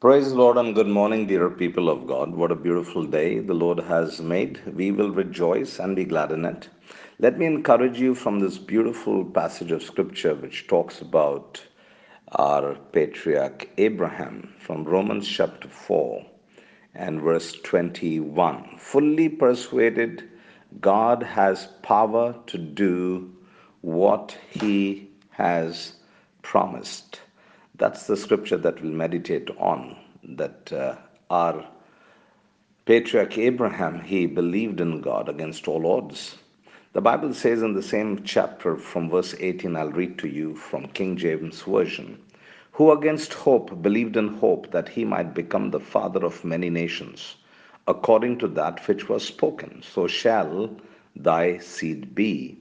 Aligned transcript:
Praise 0.00 0.30
the 0.30 0.36
Lord 0.36 0.56
and 0.56 0.74
good 0.74 0.86
morning, 0.86 1.26
dear 1.26 1.50
people 1.50 1.90
of 1.90 2.06
God. 2.06 2.34
What 2.34 2.50
a 2.50 2.54
beautiful 2.54 3.04
day 3.04 3.38
the 3.38 3.52
Lord 3.52 3.80
has 3.80 4.18
made. 4.18 4.58
We 4.74 4.92
will 4.92 5.10
rejoice 5.10 5.78
and 5.78 5.94
be 5.94 6.06
glad 6.06 6.32
in 6.32 6.46
it. 6.46 6.70
Let 7.18 7.36
me 7.36 7.44
encourage 7.44 8.00
you 8.00 8.14
from 8.14 8.40
this 8.40 8.56
beautiful 8.56 9.26
passage 9.26 9.72
of 9.72 9.82
scripture 9.82 10.34
which 10.34 10.68
talks 10.68 11.02
about 11.02 11.62
our 12.32 12.76
patriarch 12.92 13.68
Abraham 13.76 14.54
from 14.58 14.84
Romans 14.84 15.28
chapter 15.28 15.68
4 15.68 16.24
and 16.94 17.20
verse 17.20 17.52
21. 17.60 18.78
Fully 18.78 19.28
persuaded 19.28 20.30
God 20.80 21.22
has 21.22 21.66
power 21.82 22.34
to 22.46 22.56
do 22.56 23.36
what 23.82 24.34
he 24.48 25.10
has 25.32 25.92
promised. 26.40 27.20
That's 27.80 28.06
the 28.06 28.16
scripture 28.18 28.58
that 28.58 28.82
we'll 28.82 28.92
meditate 28.92 29.48
on. 29.56 29.96
That 30.22 30.70
uh, 30.70 30.96
our 31.30 31.64
patriarch 32.84 33.38
Abraham, 33.38 34.00
he 34.00 34.26
believed 34.26 34.82
in 34.82 35.00
God 35.00 35.30
against 35.30 35.66
all 35.66 35.90
odds. 35.90 36.36
The 36.92 37.00
Bible 37.00 37.32
says 37.32 37.62
in 37.62 37.72
the 37.72 37.82
same 37.82 38.22
chapter 38.22 38.76
from 38.76 39.08
verse 39.08 39.34
18, 39.40 39.76
I'll 39.76 39.92
read 39.92 40.18
to 40.18 40.28
you 40.28 40.56
from 40.56 40.88
King 40.88 41.16
James 41.16 41.62
Version, 41.62 42.18
who 42.72 42.92
against 42.92 43.32
hope 43.32 43.80
believed 43.80 44.18
in 44.18 44.28
hope 44.28 44.70
that 44.72 44.90
he 44.90 45.06
might 45.06 45.32
become 45.32 45.70
the 45.70 45.80
father 45.80 46.22
of 46.22 46.44
many 46.44 46.68
nations, 46.68 47.36
according 47.88 48.36
to 48.40 48.48
that 48.48 48.86
which 48.86 49.08
was 49.08 49.24
spoken, 49.24 49.82
so 49.82 50.06
shall 50.06 50.76
thy 51.16 51.56
seed 51.56 52.14
be. 52.14 52.59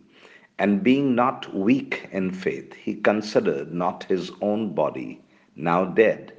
And 0.59 0.84
being 0.84 1.16
not 1.16 1.55
weak 1.55 2.09
in 2.12 2.31
faith, 2.31 2.73
he 2.73 2.95
considered 2.95 3.73
not 3.73 4.04
his 4.04 4.31
own 4.41 4.73
body, 4.76 5.22
now 5.55 5.85
dead, 5.85 6.34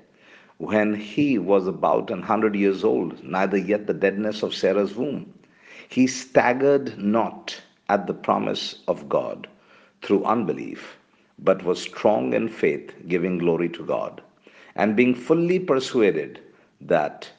when 0.58 0.94
he 0.94 1.38
was 1.38 1.66
about 1.66 2.10
an 2.10 2.22
hundred 2.22 2.54
years 2.54 2.84
old, 2.84 3.24
neither 3.24 3.56
yet 3.56 3.86
the 3.86 3.94
deadness 3.94 4.42
of 4.42 4.54
Sarah's 4.54 4.94
womb. 4.94 5.32
He 5.88 6.06
staggered 6.06 6.98
not 6.98 7.60
at 7.88 8.06
the 8.06 8.14
promise 8.14 8.82
of 8.86 9.08
God 9.08 9.48
through 10.02 10.24
unbelief, 10.24 10.98
but 11.38 11.64
was 11.64 11.80
strong 11.80 12.34
in 12.34 12.48
faith, 12.48 12.92
giving 13.08 13.38
glory 13.38 13.70
to 13.70 13.84
God, 13.84 14.20
and 14.76 14.94
being 14.96 15.14
fully 15.14 15.58
persuaded 15.58 16.40
that 16.82 17.30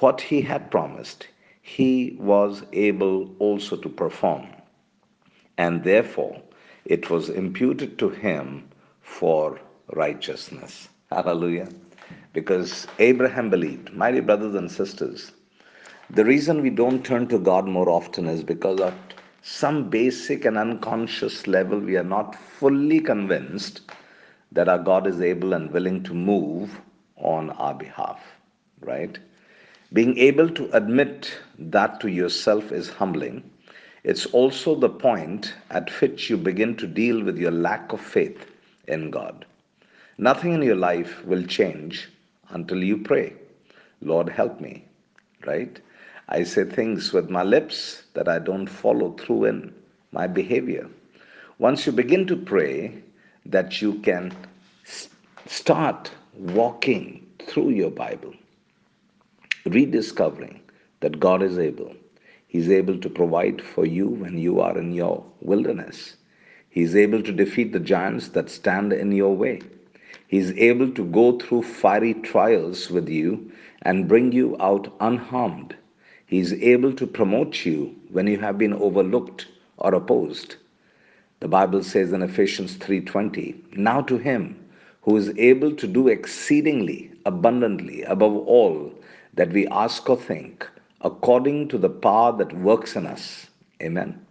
what 0.00 0.22
he 0.22 0.40
had 0.40 0.70
promised, 0.70 1.28
he 1.60 2.16
was 2.18 2.64
able 2.72 3.34
also 3.38 3.76
to 3.76 3.88
perform 3.90 4.46
and 5.64 5.84
therefore 5.84 6.40
it 6.96 7.10
was 7.10 7.28
imputed 7.28 7.98
to 7.98 8.08
him 8.08 8.46
for 9.02 9.60
righteousness. 9.92 10.88
Hallelujah. 11.10 11.68
Because 12.32 12.86
Abraham 12.98 13.50
believed. 13.50 13.92
My 13.92 14.10
dear 14.10 14.22
brothers 14.22 14.54
and 14.54 14.70
sisters, 14.70 15.32
the 16.08 16.24
reason 16.24 16.62
we 16.62 16.70
don't 16.70 17.04
turn 17.04 17.28
to 17.28 17.38
God 17.38 17.66
more 17.66 17.90
often 17.90 18.26
is 18.26 18.42
because 18.42 18.80
at 18.80 18.94
some 19.42 19.90
basic 19.90 20.44
and 20.44 20.56
unconscious 20.56 21.46
level, 21.46 21.78
we 21.78 21.96
are 21.96 22.10
not 22.16 22.34
fully 22.58 23.00
convinced 23.00 23.82
that 24.52 24.68
our 24.68 24.78
God 24.78 25.06
is 25.06 25.20
able 25.20 25.52
and 25.52 25.70
willing 25.70 26.02
to 26.04 26.14
move 26.14 26.80
on 27.16 27.50
our 27.50 27.74
behalf, 27.74 28.20
right? 28.80 29.18
Being 29.92 30.16
able 30.18 30.48
to 30.50 30.70
admit 30.76 31.32
that 31.58 32.00
to 32.00 32.08
yourself 32.08 32.72
is 32.72 32.88
humbling 32.88 33.50
it's 34.02 34.26
also 34.26 34.74
the 34.74 34.88
point 34.88 35.54
at 35.70 35.90
which 36.00 36.30
you 36.30 36.36
begin 36.36 36.76
to 36.76 36.86
deal 36.86 37.22
with 37.22 37.36
your 37.38 37.50
lack 37.50 37.92
of 37.92 38.00
faith 38.00 38.46
in 38.88 39.10
God. 39.10 39.44
Nothing 40.16 40.52
in 40.54 40.62
your 40.62 40.76
life 40.76 41.24
will 41.24 41.42
change 41.44 42.08
until 42.48 42.82
you 42.82 42.98
pray, 42.98 43.34
Lord, 44.00 44.28
help 44.28 44.60
me, 44.60 44.84
right? 45.46 45.80
I 46.28 46.44
say 46.44 46.64
things 46.64 47.12
with 47.12 47.28
my 47.28 47.42
lips 47.42 48.02
that 48.14 48.28
I 48.28 48.38
don't 48.38 48.66
follow 48.66 49.12
through 49.12 49.44
in 49.46 49.74
my 50.12 50.26
behavior. 50.26 50.88
Once 51.58 51.84
you 51.86 51.92
begin 51.92 52.26
to 52.26 52.36
pray, 52.36 53.02
that 53.46 53.82
you 53.82 53.94
can 54.00 54.32
start 55.46 56.10
walking 56.38 57.26
through 57.46 57.70
your 57.70 57.90
Bible, 57.90 58.34
rediscovering 59.64 60.60
that 61.00 61.18
God 61.20 61.42
is 61.42 61.58
able 61.58 61.94
He's 62.50 62.68
able 62.68 62.98
to 62.98 63.08
provide 63.08 63.62
for 63.62 63.86
you 63.86 64.08
when 64.08 64.36
you 64.36 64.58
are 64.60 64.76
in 64.76 64.92
your 64.92 65.24
wilderness. 65.40 66.16
He's 66.68 66.96
able 66.96 67.22
to 67.22 67.30
defeat 67.30 67.72
the 67.72 67.78
giants 67.78 68.30
that 68.30 68.50
stand 68.50 68.92
in 68.92 69.12
your 69.12 69.36
way. 69.36 69.60
He's 70.26 70.50
able 70.54 70.90
to 70.94 71.04
go 71.04 71.38
through 71.38 71.62
fiery 71.62 72.12
trials 72.12 72.90
with 72.90 73.08
you 73.08 73.52
and 73.82 74.08
bring 74.08 74.32
you 74.32 74.56
out 74.58 74.92
unharmed. 74.98 75.76
He's 76.26 76.52
able 76.54 76.92
to 76.94 77.06
promote 77.06 77.64
you 77.64 77.94
when 78.08 78.26
you 78.26 78.38
have 78.40 78.58
been 78.58 78.72
overlooked 78.72 79.46
or 79.78 79.94
opposed. 79.94 80.56
The 81.38 81.46
Bible 81.46 81.84
says 81.84 82.12
in 82.12 82.20
Ephesians 82.20 82.74
3:20, 82.78 83.62
"Now 83.76 84.00
to 84.00 84.18
him 84.18 84.56
who 85.02 85.16
is 85.16 85.32
able 85.38 85.72
to 85.76 85.86
do 85.86 86.08
exceedingly 86.08 87.12
abundantly 87.24 88.02
above 88.02 88.36
all 88.36 88.92
that 89.34 89.52
we 89.52 89.68
ask 89.68 90.10
or 90.10 90.16
think, 90.16 90.68
according 91.02 91.68
to 91.68 91.78
the 91.78 91.88
power 91.88 92.36
that 92.36 92.52
works 92.58 92.96
in 92.96 93.06
us. 93.06 93.46
Amen. 93.82 94.24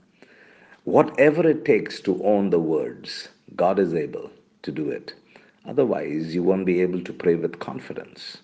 Whatever 0.84 1.48
it 1.48 1.66
takes 1.66 2.00
to 2.02 2.24
own 2.24 2.50
the 2.50 2.60
words, 2.60 3.30
God 3.56 3.80
is 3.80 3.94
able 3.94 4.30
to 4.64 4.72
do 4.72 4.90
it. 4.90 5.14
Otherwise, 5.66 6.34
you 6.34 6.44
won't 6.44 6.66
be 6.66 6.82
able 6.82 7.02
to 7.04 7.14
pray 7.14 7.36
with 7.36 7.60
confidence. 7.60 8.38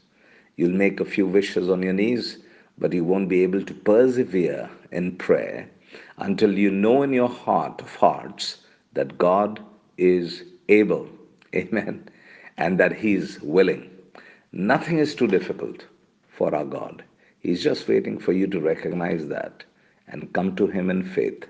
You'll 0.57 0.77
make 0.77 0.99
a 0.99 1.05
few 1.05 1.27
wishes 1.27 1.69
on 1.69 1.83
your 1.83 1.93
knees, 1.93 2.37
but 2.77 2.93
you 2.93 3.03
won't 3.03 3.29
be 3.29 3.43
able 3.43 3.63
to 3.63 3.73
persevere 3.73 4.69
in 4.91 5.15
prayer 5.15 5.69
until 6.17 6.57
you 6.57 6.71
know 6.71 7.03
in 7.03 7.13
your 7.13 7.29
heart 7.29 7.81
of 7.81 7.95
hearts 7.95 8.57
that 8.93 9.17
God 9.17 9.59
is 9.97 10.43
able. 10.69 11.07
Amen. 11.53 12.07
And 12.57 12.79
that 12.79 12.93
He's 12.93 13.41
willing. 13.41 13.89
Nothing 14.51 14.99
is 14.99 15.15
too 15.15 15.27
difficult 15.27 15.85
for 16.27 16.53
our 16.55 16.65
God. 16.65 17.03
He's 17.45 17.61
just 17.61 17.87
waiting 17.87 18.17
for 18.17 18.31
you 18.31 18.47
to 18.47 18.59
recognize 18.59 19.27
that 19.27 19.63
and 20.07 20.33
come 20.33 20.55
to 20.55 20.65
Him 20.65 20.89
in 20.89 21.03
faith, 21.03 21.43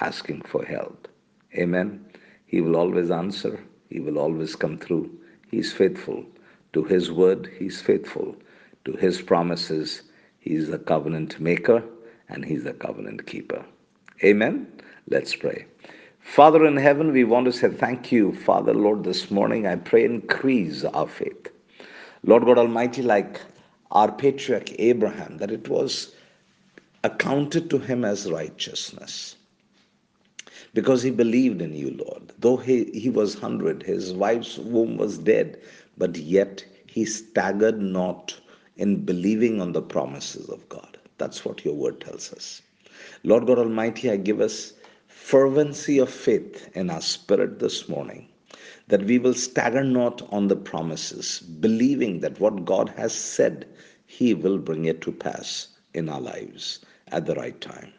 asking 0.00 0.40
for 0.40 0.64
help. 0.64 1.06
Amen. 1.54 2.02
He 2.46 2.62
will 2.62 2.76
always 2.76 3.10
answer, 3.10 3.62
He 3.90 4.00
will 4.00 4.18
always 4.18 4.56
come 4.56 4.78
through. 4.78 5.10
He's 5.50 5.70
faithful 5.70 6.24
to 6.72 6.84
His 6.84 7.12
word, 7.12 7.50
He's 7.58 7.82
faithful 7.82 8.34
to 8.86 8.92
His 8.92 9.20
promises. 9.20 10.00
He's 10.38 10.70
a 10.70 10.78
covenant 10.78 11.38
maker 11.38 11.84
and 12.30 12.42
He's 12.42 12.64
a 12.64 12.72
covenant 12.72 13.26
keeper. 13.26 13.62
Amen. 14.24 14.66
Let's 15.10 15.36
pray. 15.36 15.66
Father 16.20 16.64
in 16.64 16.78
heaven, 16.78 17.12
we 17.12 17.24
want 17.24 17.44
to 17.44 17.52
say 17.52 17.68
thank 17.68 18.10
you, 18.10 18.32
Father, 18.32 18.72
Lord, 18.72 19.04
this 19.04 19.30
morning. 19.30 19.66
I 19.66 19.76
pray 19.76 20.06
increase 20.06 20.84
our 20.84 21.06
faith. 21.06 21.48
Lord 22.22 22.46
God 22.46 22.56
Almighty, 22.56 23.02
like 23.02 23.42
our 23.94 24.10
patriarch 24.12 24.70
Abraham, 24.78 25.38
that 25.38 25.50
it 25.50 25.68
was 25.68 26.14
accounted 27.04 27.70
to 27.70 27.78
him 27.78 28.04
as 28.04 28.30
righteousness 28.30 29.36
because 30.74 31.02
he 31.02 31.10
believed 31.10 31.62
in 31.62 31.72
you, 31.74 31.90
Lord. 31.92 32.32
Though 32.38 32.56
he, 32.56 32.84
he 32.92 33.10
was 33.10 33.34
100, 33.36 33.82
his 33.82 34.12
wife's 34.12 34.58
womb 34.58 34.96
was 34.96 35.18
dead, 35.18 35.60
but 35.96 36.16
yet 36.16 36.64
he 36.86 37.04
staggered 37.04 37.80
not 37.80 38.38
in 38.76 39.04
believing 39.04 39.60
on 39.60 39.72
the 39.72 39.82
promises 39.82 40.48
of 40.48 40.68
God. 40.68 40.98
That's 41.18 41.44
what 41.44 41.64
your 41.64 41.74
word 41.74 42.00
tells 42.00 42.32
us. 42.32 42.62
Lord 43.22 43.46
God 43.46 43.58
Almighty, 43.58 44.10
I 44.10 44.16
give 44.16 44.40
us 44.40 44.72
fervency 45.06 45.98
of 45.98 46.10
faith 46.10 46.68
in 46.74 46.90
our 46.90 47.00
spirit 47.00 47.60
this 47.60 47.88
morning 47.88 48.28
that 48.88 49.04
we 49.04 49.18
will 49.18 49.34
stagger 49.34 49.82
not 49.82 50.22
on 50.30 50.48
the 50.48 50.56
promises, 50.56 51.40
believing 51.40 52.20
that 52.20 52.38
what 52.40 52.64
God 52.64 52.90
has 52.90 53.14
said, 53.14 53.66
He 54.06 54.34
will 54.34 54.58
bring 54.58 54.84
it 54.84 55.00
to 55.02 55.12
pass 55.12 55.68
in 55.94 56.08
our 56.08 56.20
lives 56.20 56.80
at 57.08 57.26
the 57.26 57.34
right 57.34 57.58
time. 57.60 57.92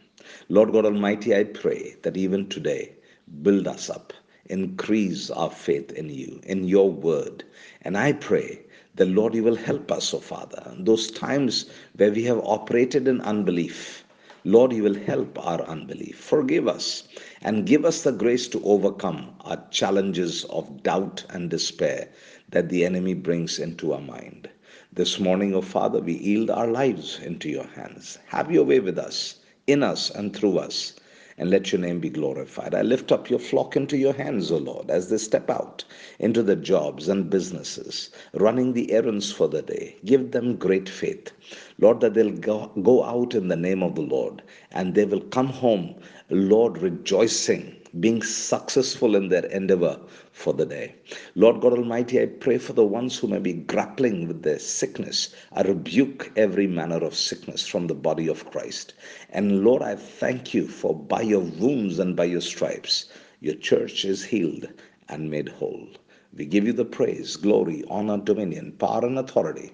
Lord 0.49 0.71
God 0.71 0.85
Almighty, 0.85 1.35
I 1.35 1.43
pray 1.43 1.95
that 2.03 2.17
even 2.17 2.49
today, 2.49 2.93
build 3.41 3.67
us 3.67 3.89
up, 3.89 4.13
increase 4.45 5.29
our 5.29 5.49
faith 5.49 5.91
in 5.91 6.09
you, 6.09 6.39
in 6.43 6.63
your 6.63 6.91
word. 6.91 7.43
And 7.81 7.97
I 7.97 8.13
pray 8.13 8.61
that, 8.95 9.07
Lord, 9.07 9.33
you 9.35 9.43
will 9.43 9.55
help 9.55 9.91
us, 9.91 10.13
O 10.13 10.17
oh 10.17 10.21
Father, 10.21 10.73
those 10.77 11.11
times 11.11 11.69
where 11.95 12.11
we 12.11 12.23
have 12.23 12.39
operated 12.39 13.07
in 13.07 13.21
unbelief 13.21 14.04
Lord, 14.47 14.73
you 14.73 14.83
will 14.83 14.93
help 14.93 15.43
our 15.43 15.63
unbelief. 15.63 16.19
Forgive 16.19 16.67
us 16.67 17.07
and 17.41 17.65
give 17.65 17.83
us 17.83 18.03
the 18.03 18.11
grace 18.11 18.47
to 18.49 18.63
overcome 18.63 19.33
our 19.41 19.57
challenges 19.71 20.43
of 20.45 20.83
doubt 20.83 21.25
and 21.31 21.49
despair 21.49 22.09
that 22.49 22.69
the 22.69 22.85
enemy 22.85 23.15
brings 23.15 23.57
into 23.57 23.91
our 23.91 24.01
mind. 24.01 24.47
This 24.93 25.19
morning, 25.19 25.55
O 25.55 25.57
oh 25.57 25.61
Father, 25.61 25.99
we 25.99 26.13
yield 26.13 26.51
our 26.51 26.67
lives 26.67 27.19
into 27.23 27.49
your 27.49 27.65
hands. 27.65 28.19
Have 28.27 28.51
your 28.51 28.65
way 28.65 28.79
with 28.79 28.99
us, 28.99 29.37
in 29.65 29.81
us, 29.81 30.11
and 30.11 30.35
through 30.35 30.59
us. 30.59 30.93
And 31.37 31.49
let 31.49 31.71
your 31.71 31.81
name 31.81 31.99
be 31.99 32.09
glorified. 32.09 32.73
I 32.73 32.81
lift 32.81 33.11
up 33.11 33.29
your 33.29 33.39
flock 33.39 33.75
into 33.75 33.97
your 33.97 34.13
hands, 34.13 34.51
O 34.51 34.57
Lord, 34.57 34.89
as 34.89 35.09
they 35.09 35.17
step 35.17 35.49
out 35.49 35.83
into 36.19 36.41
the 36.41 36.55
jobs 36.55 37.07
and 37.09 37.29
businesses, 37.29 38.09
running 38.33 38.73
the 38.73 38.91
errands 38.91 39.31
for 39.31 39.47
the 39.47 39.61
day. 39.61 39.97
Give 40.05 40.31
them 40.31 40.55
great 40.55 40.87
faith. 40.89 41.31
Lord, 41.79 41.99
that 42.01 42.13
they'll 42.13 42.31
go, 42.31 42.71
go 42.83 43.03
out 43.03 43.35
in 43.35 43.49
the 43.49 43.55
name 43.55 43.83
of 43.83 43.95
the 43.95 44.01
Lord 44.01 44.41
and 44.71 44.95
they 44.95 45.05
will 45.05 45.21
come 45.21 45.47
home, 45.47 45.95
Lord, 46.29 46.77
rejoicing 46.77 47.75
being 47.99 48.21
successful 48.21 49.15
in 49.15 49.29
their 49.29 49.45
endeavor 49.45 49.99
for 50.31 50.53
the 50.53 50.65
day. 50.65 50.95
Lord 51.35 51.61
God 51.61 51.73
Almighty, 51.73 52.21
I 52.21 52.25
pray 52.25 52.57
for 52.57 52.73
the 52.73 52.83
ones 52.85 53.17
who 53.17 53.27
may 53.27 53.39
be 53.39 53.53
grappling 53.53 54.27
with 54.27 54.43
their 54.43 54.59
sickness. 54.59 55.33
I 55.53 55.61
rebuke 55.61 56.31
every 56.35 56.67
manner 56.67 56.97
of 56.97 57.15
sickness 57.15 57.65
from 57.65 57.87
the 57.87 57.95
body 57.95 58.27
of 58.27 58.49
Christ. 58.51 58.93
And 59.29 59.63
Lord, 59.63 59.81
I 59.81 59.95
thank 59.95 60.53
you 60.53 60.67
for 60.67 60.93
by 60.95 61.21
your 61.21 61.41
wounds 61.41 61.99
and 61.99 62.15
by 62.15 62.25
your 62.25 62.41
stripes, 62.41 63.05
your 63.39 63.55
church 63.55 64.03
is 64.03 64.23
healed 64.23 64.67
and 65.07 65.31
made 65.31 65.49
whole. 65.49 65.87
We 66.33 66.45
give 66.45 66.65
you 66.65 66.73
the 66.73 66.85
praise, 66.85 67.37
glory, 67.37 67.83
honor, 67.89 68.17
dominion, 68.17 68.73
power, 68.73 69.05
and 69.05 69.17
authority 69.17 69.71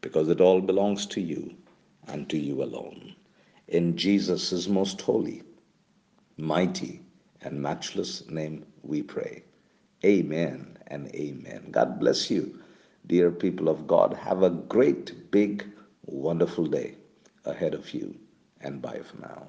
because 0.00 0.28
it 0.28 0.40
all 0.40 0.60
belongs 0.60 1.06
to 1.06 1.20
you 1.20 1.54
and 2.08 2.28
to 2.30 2.38
you 2.38 2.62
alone. 2.62 3.14
In 3.68 3.96
Jesus' 3.96 4.66
most 4.66 5.00
holy, 5.00 5.42
mighty, 6.36 7.02
and 7.42 7.60
matchless 7.60 8.28
name 8.28 8.66
we 8.82 9.02
pray. 9.02 9.42
Amen 10.04 10.78
and 10.88 11.08
amen. 11.14 11.68
God 11.70 12.00
bless 12.00 12.30
you, 12.30 12.60
dear 13.06 13.30
people 13.30 13.68
of 13.68 13.86
God. 13.86 14.14
Have 14.14 14.42
a 14.42 14.50
great, 14.50 15.30
big, 15.30 15.66
wonderful 16.06 16.66
day 16.66 16.96
ahead 17.44 17.74
of 17.74 17.92
you, 17.92 18.16
and 18.60 18.80
bye 18.82 19.00
for 19.04 19.20
now. 19.20 19.46